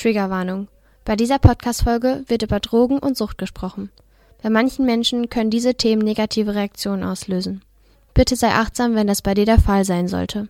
[0.00, 0.68] Triggerwarnung.
[1.04, 3.90] Bei dieser Podcast-Folge wird über Drogen und Sucht gesprochen.
[4.42, 7.60] Bei manchen Menschen können diese Themen negative Reaktionen auslösen.
[8.14, 10.48] Bitte sei achtsam, wenn das bei dir der Fall sein sollte.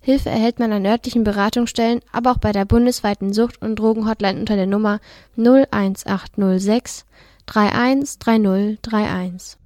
[0.00, 4.56] Hilfe erhält man an örtlichen Beratungsstellen, aber auch bei der bundesweiten Sucht- und Drogenhotline unter
[4.56, 4.98] der Nummer
[5.36, 7.04] 01806
[7.46, 9.58] 313031.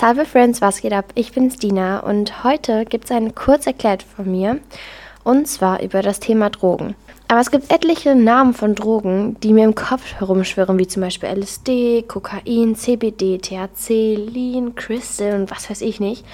[0.00, 1.06] Salve Friends, was geht ab?
[1.16, 4.60] Ich bin's Dina und heute gibt's ein kurz erklärt von mir
[5.24, 6.94] und zwar über das Thema Drogen.
[7.26, 11.28] Aber es gibt etliche Namen von Drogen, die mir im Kopf herumschwirren, wie zum Beispiel
[11.30, 16.24] LSD, Kokain, CBD, THC, Lean, Crystal und was weiß ich nicht.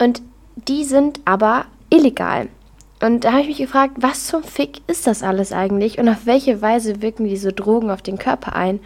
[0.00, 0.20] Und
[0.56, 2.48] die sind aber illegal.
[3.00, 6.26] Und da habe ich mich gefragt, was zum Fick ist das alles eigentlich und auf
[6.26, 8.80] welche Weise wirken diese Drogen auf den Körper ein?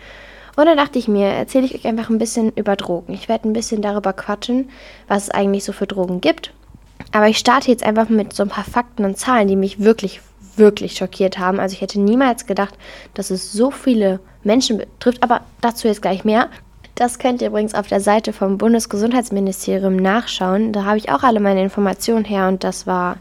[0.56, 3.12] Und dann dachte ich mir, erzähle ich euch einfach ein bisschen über Drogen.
[3.12, 4.70] Ich werde ein bisschen darüber quatschen,
[5.08, 6.52] was es eigentlich so für Drogen gibt.
[7.12, 10.20] Aber ich starte jetzt einfach mit so ein paar Fakten und Zahlen, die mich wirklich,
[10.56, 11.58] wirklich schockiert haben.
[11.58, 12.74] Also ich hätte niemals gedacht,
[13.14, 15.22] dass es so viele Menschen betrifft.
[15.22, 16.48] Aber dazu jetzt gleich mehr.
[16.94, 20.72] Das könnt ihr übrigens auf der Seite vom Bundesgesundheitsministerium nachschauen.
[20.72, 23.16] Da habe ich auch alle meine Informationen her und das war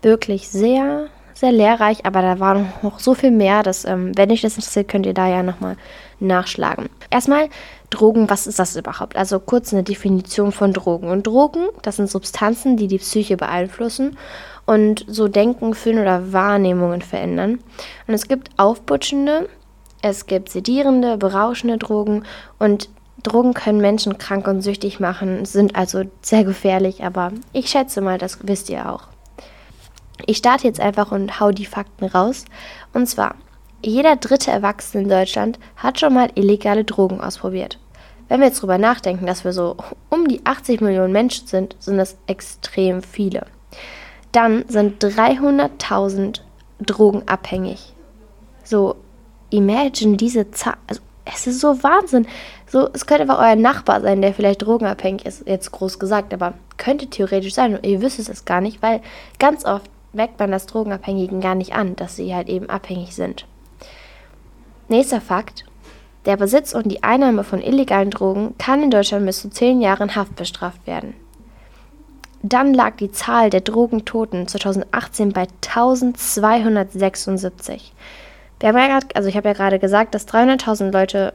[0.00, 4.42] wirklich sehr, sehr lehrreich, aber da war noch so viel mehr, dass, ähm, wenn euch
[4.42, 5.76] das interessiert, könnt ihr da ja nochmal
[6.20, 6.88] nachschlagen.
[7.10, 7.48] Erstmal
[7.90, 9.16] Drogen, was ist das überhaupt?
[9.16, 11.08] Also kurz eine Definition von Drogen.
[11.08, 14.16] Und Drogen, das sind Substanzen, die die Psyche beeinflussen
[14.64, 17.60] und so Denken, Fühlen oder Wahrnehmungen verändern.
[18.06, 19.48] Und es gibt aufputschende,
[20.02, 22.24] es gibt sedierende, berauschende Drogen
[22.58, 22.88] und
[23.22, 28.18] Drogen können Menschen krank und süchtig machen, sind also sehr gefährlich, aber ich schätze mal,
[28.18, 29.08] das wisst ihr auch.
[30.26, 32.44] Ich starte jetzt einfach und hau die Fakten raus.
[32.92, 33.34] Und zwar,
[33.86, 37.78] jeder dritte Erwachsene in Deutschland hat schon mal illegale Drogen ausprobiert.
[38.28, 39.76] Wenn wir jetzt drüber nachdenken, dass wir so
[40.10, 43.46] um die 80 Millionen Menschen sind, sind das extrem viele.
[44.32, 46.40] Dann sind 300.000
[46.80, 47.94] Drogen abhängig.
[48.64, 48.96] So,
[49.50, 50.74] imagine diese Zahl.
[50.88, 52.26] Also, es ist so Wahnsinn.
[52.66, 56.54] So, es könnte einfach euer Nachbar sein, der vielleicht drogenabhängig ist, jetzt groß gesagt, aber
[56.76, 59.00] könnte theoretisch sein und ihr wisst es gar nicht, weil
[59.38, 63.46] ganz oft merkt man das Drogenabhängigen gar nicht an, dass sie halt eben abhängig sind.
[64.88, 65.64] Nächster Fakt.
[66.26, 70.14] Der Besitz und die Einnahme von illegalen Drogen kann in Deutschland bis zu 10 Jahren
[70.14, 71.14] Haft bestraft werden.
[72.42, 77.92] Dann lag die Zahl der Drogentoten 2018 bei 1276.
[78.60, 81.34] Wir haben ja grad, also ich habe ja gerade gesagt, dass 300.000 Leute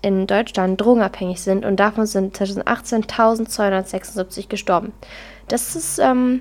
[0.00, 4.94] in Deutschland drogenabhängig sind und davon sind 2018 1276 gestorben.
[5.48, 6.40] Das ist ähm,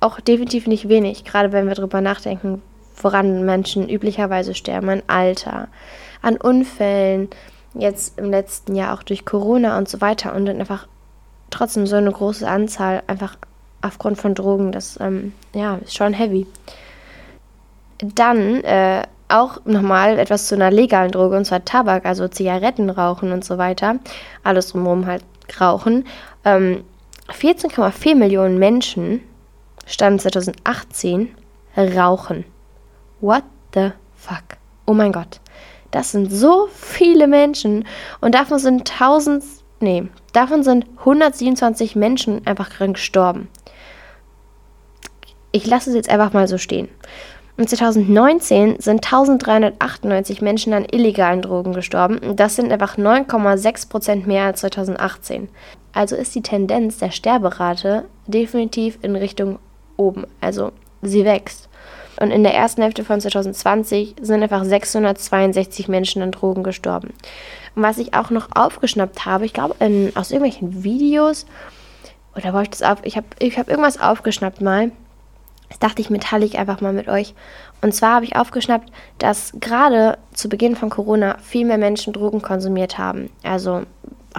[0.00, 2.60] auch definitiv nicht wenig, gerade wenn wir darüber nachdenken,
[2.96, 5.68] woran Menschen üblicherweise sterben, an Alter,
[6.22, 7.28] an Unfällen,
[7.74, 10.86] jetzt im letzten Jahr auch durch Corona und so weiter und dann einfach
[11.50, 13.36] trotzdem so eine große Anzahl einfach
[13.82, 16.46] aufgrund von Drogen, das ähm, ja, ist schon heavy.
[17.98, 23.32] Dann äh, auch nochmal etwas zu einer legalen Droge, und zwar Tabak, also Zigaretten rauchen
[23.32, 23.96] und so weiter.
[24.42, 25.24] Alles drumherum halt
[25.60, 26.06] rauchen.
[26.44, 26.84] Ähm,
[27.28, 29.20] 14,4 Millionen Menschen
[29.86, 31.28] Stand 2018
[31.76, 32.44] rauchen.
[33.24, 34.58] What the fuck?
[34.84, 35.40] Oh mein Gott.
[35.90, 37.86] Das sind so viele Menschen
[38.20, 39.42] und davon sind 1000,
[39.80, 43.48] nee, davon sind 127 Menschen einfach gestorben.
[45.52, 46.88] Ich lasse es jetzt einfach mal so stehen.
[47.56, 52.36] Und 2019 sind 1398 Menschen an illegalen Drogen gestorben.
[52.36, 55.48] Das sind einfach 9,6 Prozent mehr als 2018.
[55.94, 59.60] Also ist die Tendenz der Sterberate definitiv in Richtung
[59.96, 60.26] oben.
[60.42, 61.70] Also sie wächst.
[62.20, 67.12] Und in der ersten Hälfte von 2020 sind einfach 662 Menschen an Drogen gestorben.
[67.74, 69.74] Und was ich auch noch aufgeschnappt habe, ich glaube
[70.14, 71.46] aus irgendwelchen Videos,
[72.36, 74.92] oder wo ich das auf, ich habe ich hab irgendwas aufgeschnappt mal.
[75.68, 77.34] Das dachte ich mir, teile ich einfach mal mit euch.
[77.80, 82.42] Und zwar habe ich aufgeschnappt, dass gerade zu Beginn von Corona viel mehr Menschen Drogen
[82.42, 83.30] konsumiert haben.
[83.42, 83.82] Also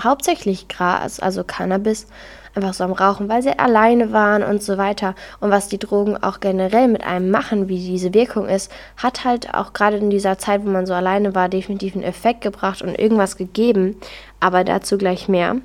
[0.02, 2.08] hauptsächlich Gras, also Cannabis,
[2.56, 5.16] einfach so am Rauchen, weil sie alleine waren und so weiter.
[5.40, 9.54] Und was die Drogen auch generell mit einem machen, wie diese Wirkung ist, hat halt
[9.54, 12.98] auch gerade in dieser Zeit, wo man so alleine war, definitiv einen Effekt gebracht und
[12.98, 13.98] irgendwas gegeben.
[14.40, 15.58] Aber dazu gleich mehr.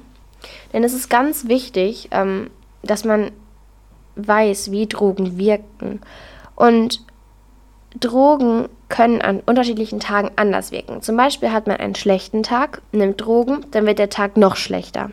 [0.73, 2.50] Denn es ist ganz wichtig, ähm,
[2.82, 3.31] dass man
[4.17, 6.00] weiß, wie Drogen wirken.
[6.56, 7.05] Und
[7.99, 11.03] Drogen können an unterschiedlichen Tagen anders wirken.
[11.03, 15.11] Zum Beispiel hat man einen schlechten Tag, nimmt Drogen, dann wird der Tag noch schlechter.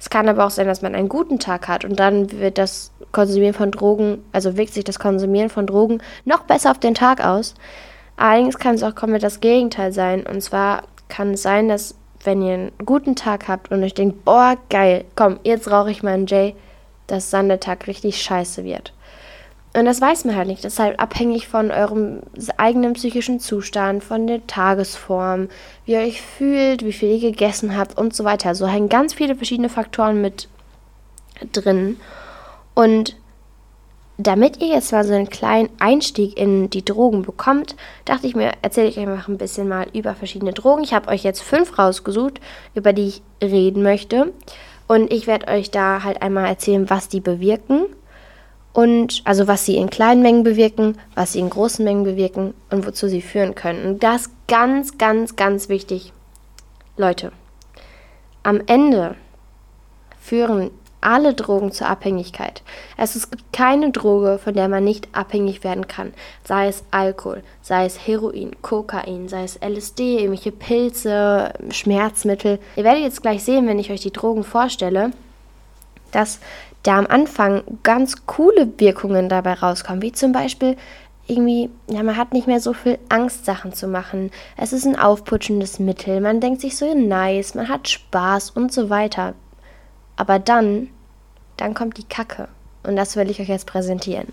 [0.00, 2.90] Es kann aber auch sein, dass man einen guten Tag hat und dann wird das
[3.12, 7.22] Konsumieren von Drogen, also wirkt sich das Konsumieren von Drogen noch besser auf den Tag
[7.22, 7.54] aus.
[8.16, 10.26] Allerdings kann es auch komplett das Gegenteil sein.
[10.26, 11.94] Und zwar kann es sein, dass
[12.24, 16.02] wenn ihr einen guten Tag habt und euch denkt, boah, geil, komm, jetzt rauche ich
[16.02, 16.54] mal einen J,
[17.06, 18.94] dass dann der Tag richtig scheiße wird.
[19.72, 20.64] Und das weiß man halt nicht.
[20.64, 22.20] Das ist halt abhängig von eurem
[22.56, 25.48] eigenen psychischen Zustand, von der Tagesform,
[25.84, 28.54] wie ihr euch fühlt, wie viel ihr gegessen habt und so weiter.
[28.56, 30.48] So hängen ganz viele verschiedene Faktoren mit
[31.52, 31.98] drin.
[32.74, 33.16] Und
[34.18, 38.52] damit ihr jetzt mal so einen kleinen Einstieg in die Drogen bekommt, dachte ich mir,
[38.62, 40.82] erzähle ich euch einfach ein bisschen mal über verschiedene Drogen.
[40.82, 42.40] Ich habe euch jetzt fünf rausgesucht,
[42.74, 44.32] über die ich reden möchte.
[44.88, 47.86] Und ich werde euch da halt einmal erzählen, was die bewirken
[48.72, 52.86] und also was sie in kleinen Mengen bewirken, was sie in großen Mengen bewirken und
[52.86, 53.84] wozu sie führen können.
[53.84, 56.12] Und das ganz, ganz, ganz wichtig.
[56.96, 57.32] Leute,
[58.42, 59.16] am Ende
[60.20, 60.70] führen
[61.00, 62.62] alle Drogen zur Abhängigkeit.
[62.96, 66.12] Es gibt keine Droge, von der man nicht abhängig werden kann.
[66.44, 72.58] Sei es Alkohol, sei es Heroin, Kokain, sei es LSD, irgendwelche Pilze, Schmerzmittel.
[72.76, 75.12] Ihr werdet jetzt gleich sehen, wenn ich euch die Drogen vorstelle,
[76.12, 76.40] dass
[76.82, 80.76] da am Anfang ganz coole Wirkungen dabei rauskommen, wie zum Beispiel
[81.26, 84.30] irgendwie, ja, man hat nicht mehr so viel Angst, Sachen zu machen.
[84.56, 86.20] Es ist ein aufputschendes Mittel.
[86.20, 89.34] Man denkt sich so nice, man hat Spaß und so weiter.
[90.16, 90.88] Aber dann,
[91.56, 92.48] dann kommt die Kacke.
[92.82, 94.32] Und das will ich euch jetzt präsentieren.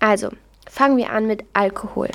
[0.00, 0.30] Also,
[0.68, 2.10] fangen wir an mit Alkohol.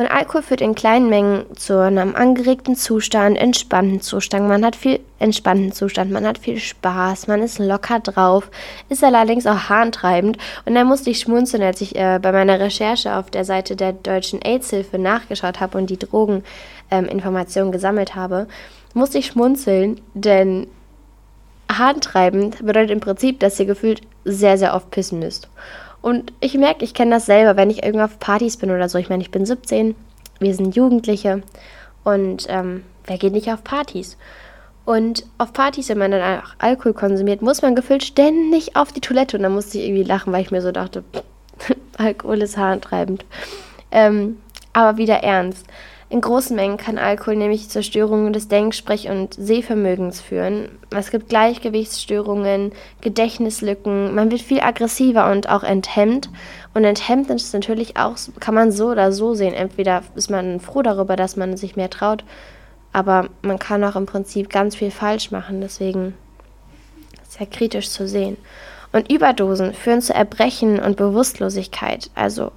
[0.00, 4.48] Und Alkohol führt in kleinen Mengen zu einem angeregten Zustand, entspannten Zustand.
[4.48, 8.50] Man hat viel entspannten Zustand, man hat viel Spaß, man ist locker drauf,
[8.88, 10.38] ist allerdings auch harntreibend.
[10.64, 13.92] Und da musste ich schmunzeln, als ich äh, bei meiner Recherche auf der Seite der
[13.92, 18.48] Deutschen AIDS-Hilfe nachgeschaut habe und die Drogeninformationen ähm, gesammelt habe,
[18.94, 20.66] musste ich schmunzeln, denn
[21.70, 25.50] harntreibend bedeutet im Prinzip, dass ihr gefühlt sehr, sehr oft pissen müsst.
[26.02, 28.98] Und ich merke, ich kenne das selber, wenn ich irgendwo auf Partys bin oder so.
[28.98, 29.94] Ich meine, ich bin 17,
[30.38, 31.42] wir sind Jugendliche
[32.04, 34.16] und ähm, wer geht nicht auf Partys?
[34.86, 39.00] Und auf Partys, wenn man dann auch Alkohol konsumiert, muss man gefühlt ständig auf die
[39.00, 39.36] Toilette.
[39.36, 41.04] Und da musste ich irgendwie lachen, weil ich mir so dachte,
[41.98, 43.24] Alkohol ist haarentreibend.
[43.92, 44.38] Ähm,
[44.72, 45.66] aber wieder ernst.
[46.10, 50.68] In großen Mengen kann Alkohol nämlich zur Störung des Denk-, Sprech- und Sehvermögens führen.
[50.90, 56.28] Es gibt Gleichgewichtsstörungen, Gedächtnislücken, man wird viel aggressiver und auch enthemmt.
[56.74, 59.54] Und enthemmt ist natürlich auch, kann man so oder so sehen.
[59.54, 62.24] Entweder ist man froh darüber, dass man sich mehr traut,
[62.92, 65.60] aber man kann auch im Prinzip ganz viel falsch machen.
[65.60, 66.14] Deswegen
[67.40, 68.36] ja kritisch zu sehen.
[68.92, 72.10] Und Überdosen führen zu Erbrechen und Bewusstlosigkeit.
[72.14, 72.52] Also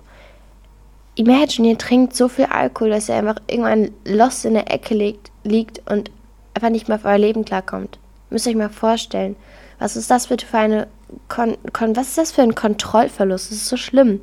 [1.15, 5.31] Imagine, ihr trinkt so viel Alkohol, dass ihr einfach irgendwann lost in der Ecke liegt,
[5.44, 6.10] liegt und
[6.54, 8.00] einfach nicht mehr auf euer Leben klarkommt.
[8.30, 9.36] Müsst ihr euch mal vorstellen.
[9.80, 10.88] Was ist das bitte für eine
[11.27, 13.51] Kon Kon was ist das für ein Kontrollverlust?
[13.51, 14.21] Das ist so schlimm.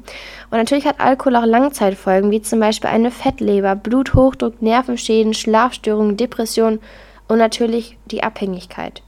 [0.51, 6.81] Und natürlich hat Alkohol auch Langzeitfolgen, wie zum Beispiel eine Fettleber, Bluthochdruck, Nervenschäden, Schlafstörungen, Depressionen
[7.29, 9.03] und natürlich die Abhängigkeit.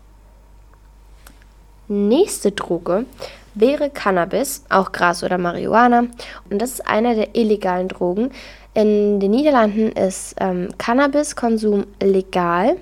[1.89, 3.07] Nächste Droge
[3.55, 6.07] wäre Cannabis, auch Gras oder Marihuana.
[6.51, 8.31] Und das ist einer der illegalen Drogen.
[8.75, 12.77] In den Niederlanden ist ähm, Cannabiskonsum legal.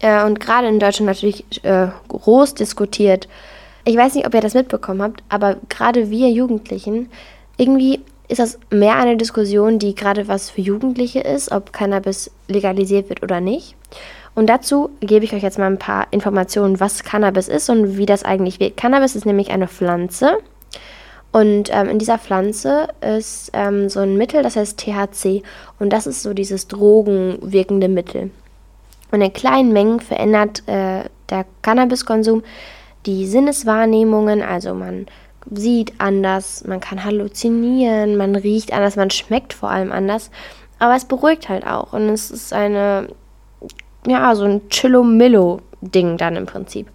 [0.00, 3.28] Äh, und gerade in Deutschland natürlich äh, groß diskutiert.
[3.84, 7.08] Ich weiß nicht, ob ihr das mitbekommen habt, aber gerade wir Jugendlichen,
[7.56, 13.08] irgendwie ist das mehr eine Diskussion, die gerade was für Jugendliche ist, ob Cannabis legalisiert
[13.08, 13.76] wird oder nicht.
[14.36, 18.04] Und dazu gebe ich euch jetzt mal ein paar Informationen, was Cannabis ist und wie
[18.04, 18.76] das eigentlich wird.
[18.76, 20.36] Cannabis ist nämlich eine Pflanze.
[21.32, 25.42] Und ähm, in dieser Pflanze ist ähm, so ein Mittel, das heißt THC.
[25.78, 28.30] Und das ist so dieses drogenwirkende Mittel.
[29.10, 32.42] Und in kleinen Mengen verändert äh, der Cannabiskonsum
[33.06, 34.42] die Sinneswahrnehmungen.
[34.42, 35.06] Also man
[35.50, 40.30] sieht anders, man kann halluzinieren, man riecht anders, man schmeckt vor allem anders.
[40.78, 41.94] Aber es beruhigt halt auch.
[41.94, 43.08] Und es ist eine
[44.06, 46.88] ja, so ein Chillomillo-Ding dann im Prinzip.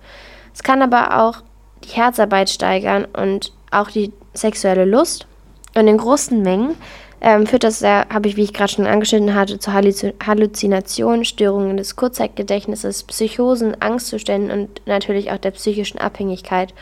[0.53, 1.43] Es kann aber auch
[1.83, 5.27] die Herzarbeit steigern und auch die sexuelle Lust.
[5.75, 6.75] Und in großen Mengen
[7.21, 11.77] ähm, führt das, äh, habe ich, wie ich gerade schon angeschnitten hatte, zu Halluzinationen, Störungen
[11.77, 16.73] des Kurzzeitgedächtnisses, Psychosen, Angstzuständen und natürlich auch der psychischen Abhängigkeit.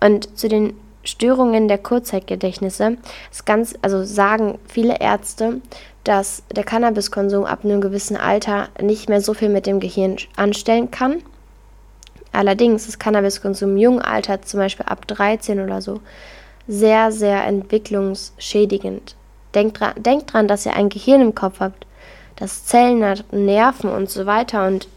[0.00, 2.98] Und zu den Störungen der Kurzzeitgedächtnisse
[3.32, 5.62] ist ganz, also sagen viele Ärzte,
[6.04, 10.90] dass der Cannabiskonsum ab einem gewissen Alter nicht mehr so viel mit dem Gehirn anstellen
[10.90, 11.22] kann.
[12.32, 16.00] Allerdings ist Cannabiskonsum im jungen Alter, zum Beispiel ab 13 oder so,
[16.68, 19.16] sehr, sehr entwicklungsschädigend.
[19.54, 21.86] Denkt dran, denkt dran, dass ihr ein Gehirn im Kopf habt,
[22.36, 24.88] das Zellen hat, Nerven und so weiter und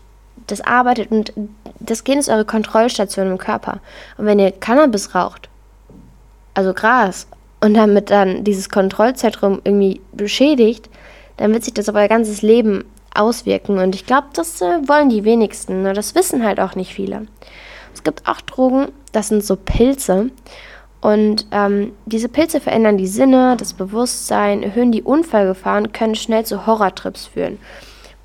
[0.48, 1.34] das arbeitet und
[1.80, 3.80] das Gehirn ist eure Kontrollstation im Körper.
[4.18, 5.50] Und wenn ihr Cannabis raucht,
[6.54, 7.28] also Gras,
[7.64, 10.90] und damit dann dieses Kontrollzentrum irgendwie beschädigt,
[11.38, 12.84] dann wird sich das auf euer ganzes Leben
[13.16, 13.78] auswirken.
[13.78, 15.82] Und ich glaube, das äh, wollen die wenigsten.
[15.82, 15.94] Ne?
[15.94, 17.26] Das wissen halt auch nicht viele.
[17.94, 20.30] Es gibt auch Drogen, das sind so Pilze.
[21.00, 26.46] Und ähm, diese Pilze verändern die Sinne, das Bewusstsein, erhöhen die Unfallgefahr und können schnell
[26.46, 27.60] zu Horrortrips führen.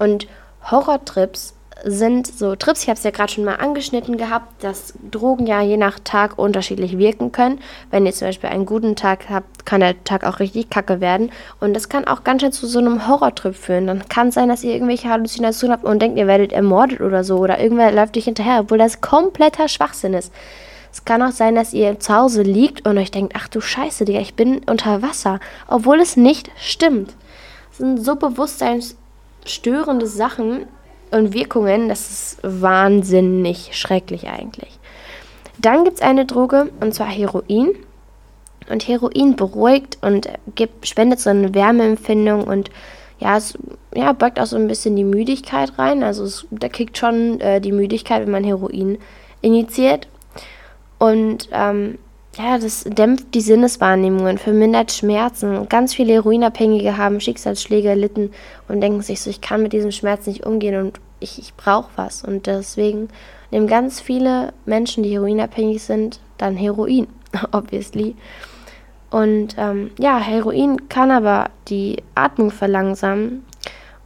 [0.00, 0.26] Und
[0.68, 1.54] Horrortrips
[1.84, 5.62] sind so Trips, ich habe es ja gerade schon mal angeschnitten gehabt, dass Drogen ja
[5.62, 7.60] je nach Tag unterschiedlich wirken können.
[7.90, 11.30] Wenn ihr zum Beispiel einen guten Tag habt, kann der Tag auch richtig kacke werden.
[11.60, 13.86] Und das kann auch ganz schnell zu so einem Horrortrip führen.
[13.86, 17.22] Dann kann es sein, dass ihr irgendwelche Halluzinationen habt und denkt, ihr werdet ermordet oder
[17.22, 17.38] so.
[17.38, 20.32] Oder irgendwer läuft euch hinterher, obwohl das kompletter Schwachsinn ist.
[20.90, 24.04] Es kann auch sein, dass ihr zu Hause liegt und euch denkt, ach du Scheiße,
[24.04, 25.38] Digga, ich bin unter Wasser.
[25.68, 27.14] Obwohl es nicht stimmt.
[27.68, 30.66] Das sind so bewusstseinsstörende Sachen,
[31.10, 34.78] und Wirkungen, das ist wahnsinnig schrecklich eigentlich.
[35.58, 37.74] Dann gibt es eine Droge, und zwar Heroin.
[38.70, 42.70] Und Heroin beruhigt und gibt, spendet so eine Wärmeempfindung und
[43.18, 43.58] ja, es
[43.94, 46.02] ja, beugt auch so ein bisschen die Müdigkeit rein.
[46.02, 48.98] Also es, da kickt schon äh, die Müdigkeit, wenn man Heroin
[49.40, 50.06] initiiert.
[50.98, 51.98] Und ähm,
[52.38, 55.68] ja, das dämpft die Sinneswahrnehmungen, vermindert Schmerzen.
[55.68, 58.30] Ganz viele Heroinabhängige haben Schicksalsschläge erlitten
[58.68, 61.90] und denken sich so, ich kann mit diesem Schmerz nicht umgehen und ich, ich brauche
[61.96, 62.22] was.
[62.22, 63.08] Und deswegen
[63.50, 67.08] nehmen ganz viele Menschen, die heroinabhängig sind, dann Heroin,
[67.52, 68.14] obviously.
[69.10, 73.44] Und ähm, ja, Heroin kann aber die Atmung verlangsamen.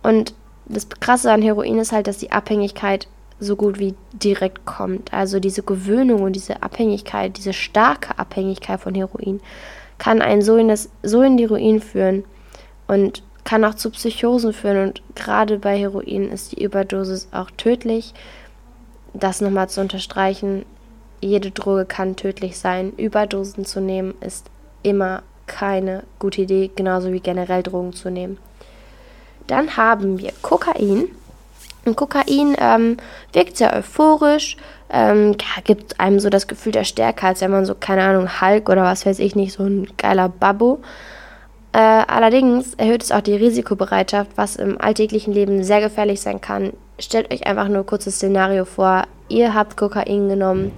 [0.03, 0.33] Und
[0.65, 3.09] das Krasse an Heroin ist halt, dass die Abhängigkeit
[3.42, 5.12] so gut wie direkt kommt.
[5.12, 9.40] Also diese Gewöhnung und diese Abhängigkeit, diese starke Abhängigkeit von Heroin
[9.99, 12.25] kann einen so in, das, so in die Ruin führen
[12.87, 14.88] und kann auch zu Psychosen führen.
[14.88, 18.14] Und gerade bei Heroin ist die Überdosis auch tödlich.
[19.12, 20.64] Das nochmal zu unterstreichen,
[21.20, 22.92] jede Droge kann tödlich sein.
[22.96, 24.46] Überdosen zu nehmen ist
[24.82, 28.38] immer keine gute Idee, genauso wie generell Drogen zu nehmen.
[29.49, 31.08] Dann haben wir Kokain.
[31.85, 32.97] Und Kokain ähm,
[33.33, 34.57] wirkt sehr euphorisch,
[34.91, 38.69] ähm, gibt einem so das Gefühl der Stärke, als wenn man so, keine Ahnung, Hulk
[38.69, 40.81] oder was weiß ich nicht, so ein geiler Babbo.
[41.73, 46.75] Äh, allerdings erhöht es auch die Risikobereitschaft, was im alltäglichen Leben sehr gefährlich sein kann.
[46.99, 49.05] Stellt euch einfach nur ein kurzes Szenario vor.
[49.29, 50.73] Ihr habt Kokain genommen,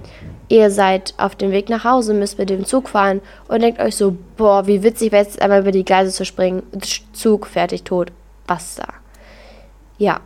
[0.47, 3.19] ihr seid auf dem Weg nach Hause, müsst mit dem Zug fahren
[3.49, 6.63] und denkt euch so, boah, wie witzig wäre es einmal über die Gleise zu springen.
[7.11, 8.13] Zug, fertig, tot.
[8.47, 8.87] Basta.
[9.97, 10.21] Ja,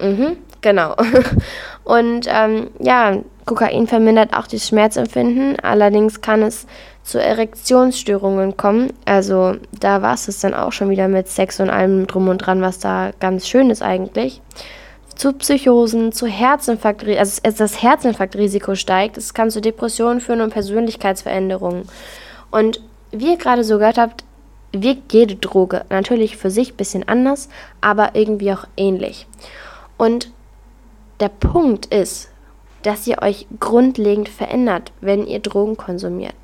[0.00, 0.96] Mhm, genau.
[1.84, 6.66] Und ähm, ja, Kokain vermindert auch das Schmerzempfinden, allerdings kann es
[7.02, 8.92] zu Erektionsstörungen kommen.
[9.04, 12.62] Also da war es dann auch schon wieder mit Sex und allem drum und dran,
[12.62, 14.40] was da ganz schön ist eigentlich.
[15.16, 21.88] Zu Psychosen, zu Herzinfarkt, also das Herzinfarktrisiko steigt, es kann zu Depressionen führen und Persönlichkeitsveränderungen.
[22.50, 22.80] Und
[23.10, 24.24] wie ihr gerade so gehört habt,
[24.72, 27.48] wirkt jede Droge natürlich für sich ein bisschen anders,
[27.80, 29.26] aber irgendwie auch ähnlich.
[30.02, 30.32] Und
[31.20, 32.28] der Punkt ist,
[32.82, 36.34] dass ihr euch grundlegend verändert, wenn ihr Drogen konsumiert.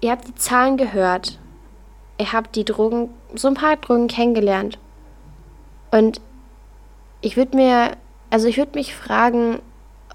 [0.00, 1.38] Ihr habt die Zahlen gehört.
[2.18, 4.80] Ihr habt die Drogen, so ein paar Drogen kennengelernt.
[5.92, 6.20] Und
[7.20, 7.92] ich würde mir,
[8.30, 9.60] also ich würde mich fragen,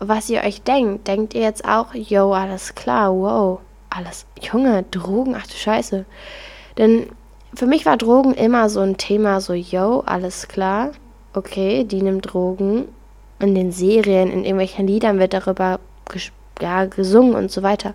[0.01, 1.07] was ihr euch denkt.
[1.07, 6.03] Denkt ihr jetzt auch, yo, alles klar, wow, alles, Junge, Drogen, ach du Scheiße.
[6.77, 7.07] Denn
[7.53, 10.91] für mich war Drogen immer so ein Thema, so, yo, alles klar
[11.33, 12.85] okay, die nimmt Drogen.
[13.39, 15.79] In den Serien, in irgendwelchen Liedern wird darüber
[16.59, 17.93] ja, gesungen und so weiter.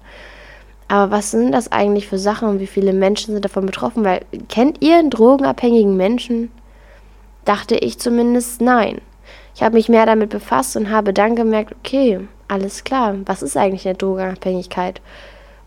[0.88, 4.04] Aber was sind das eigentlich für Sachen und wie viele Menschen sind davon betroffen?
[4.04, 6.50] Weil kennt ihr einen drogenabhängigen Menschen?
[7.44, 9.00] Dachte ich zumindest nein.
[9.54, 13.56] Ich habe mich mehr damit befasst und habe dann gemerkt, okay, alles klar, was ist
[13.56, 15.00] eigentlich eine Drogenabhängigkeit?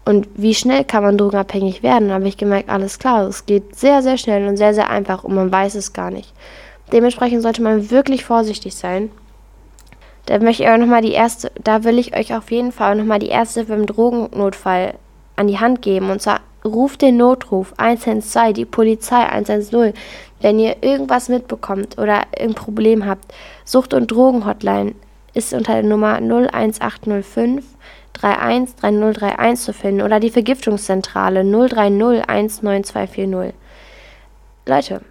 [0.05, 2.11] Und wie schnell kann man drogenabhängig werden?
[2.11, 5.35] Habe ich gemerkt, alles klar, es geht sehr, sehr schnell und sehr, sehr einfach und
[5.35, 6.33] man weiß es gar nicht.
[6.91, 9.11] Dementsprechend sollte man wirklich vorsichtig sein.
[10.25, 12.95] Da möchte ich euch noch mal die erste, da will ich euch auf jeden Fall
[12.95, 14.93] nochmal die erste beim Drogennotfall
[15.35, 16.09] an die Hand geben.
[16.09, 19.93] Und zwar ruft den Notruf 112, die Polizei 110,
[20.41, 23.33] wenn ihr irgendwas mitbekommt oder ein Problem habt.
[23.63, 24.95] Sucht- und Drogenhotline
[25.33, 27.63] ist unter der Nummer 01805
[28.13, 33.53] 313031 zu finden oder die Vergiftungszentrale 030 19240.
[34.65, 35.01] Leute,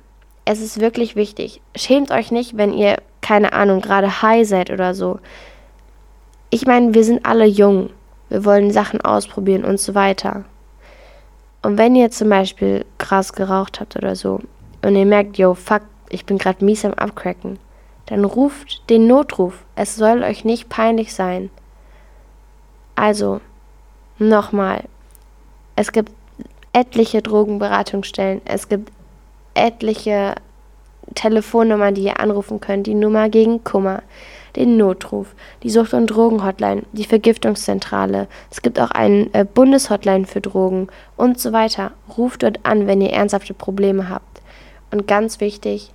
[0.46, 1.60] es ist wirklich wichtig.
[1.74, 5.18] Schämt euch nicht, wenn ihr, keine Ahnung, gerade high seid oder so.
[6.50, 7.90] Ich meine, wir sind alle jung.
[8.28, 10.44] Wir wollen Sachen ausprobieren und so weiter.
[11.62, 14.40] Und wenn ihr zum Beispiel krass geraucht habt oder so
[14.82, 17.58] und ihr merkt, yo, fuck, ich bin gerade mies am Abcracken,
[18.06, 19.64] dann ruft den Notruf.
[19.74, 21.50] Es soll euch nicht peinlich sein.
[22.94, 23.40] Also,
[24.18, 24.84] nochmal.
[25.74, 26.12] Es gibt
[26.72, 28.42] etliche Drogenberatungsstellen.
[28.44, 28.92] Es gibt
[29.56, 30.34] etliche
[31.14, 32.86] Telefonnummern, die ihr anrufen könnt.
[32.86, 34.02] Die Nummer gegen Kummer,
[34.56, 38.26] den Notruf, die Sucht- und Drogenhotline, die Vergiftungszentrale.
[38.50, 41.92] Es gibt auch eine äh, Bundeshotline für Drogen und so weiter.
[42.16, 44.42] Ruft dort an, wenn ihr ernsthafte Probleme habt.
[44.90, 45.92] Und ganz wichtig,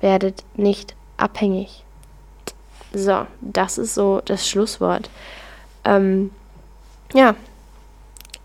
[0.00, 1.84] werdet nicht abhängig.
[2.92, 5.08] So, das ist so das Schlusswort.
[5.84, 6.30] Ähm,
[7.14, 7.34] ja,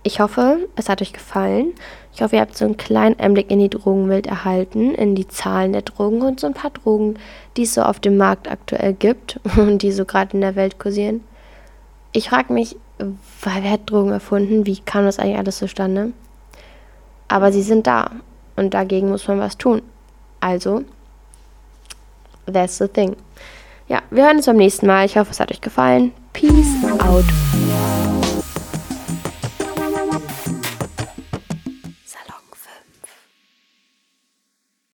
[0.03, 1.73] ich hoffe, es hat euch gefallen.
[2.17, 5.71] Ich hoffe, ihr habt so einen kleinen Einblick in die Drogenwelt erhalten, in die Zahlen
[5.71, 7.19] der Drogen und so ein paar Drogen,
[7.55, 10.79] die es so auf dem Markt aktuell gibt und die so gerade in der Welt
[10.79, 11.23] kursieren.
[12.13, 14.65] Ich frage mich, wer hat Drogen erfunden?
[14.65, 16.11] Wie kam das eigentlich alles zustande?
[17.27, 18.09] Aber sie sind da
[18.55, 19.83] und dagegen muss man was tun.
[20.39, 20.85] Also,
[22.51, 23.15] that's the thing.
[23.89, 25.05] Ja, wir hören uns beim nächsten Mal.
[25.05, 26.13] Ich hoffe, es hat euch gefallen.
[26.33, 27.25] Peace out.